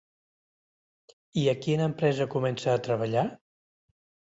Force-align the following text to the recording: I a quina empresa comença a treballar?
I 1.43 1.45
a 1.53 1.57
quina 1.67 1.87
empresa 1.93 2.29
comença 2.35 2.77
a 2.77 2.85
treballar? 2.91 3.31